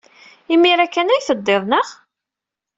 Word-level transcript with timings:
Imir-a 0.53 0.85
kan 0.87 1.11
ay 1.13 1.21
teddiḍ, 1.27 1.63
naɣ? 1.65 1.87